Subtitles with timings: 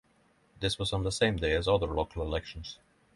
[0.59, 2.79] This was on the same day as other local elections.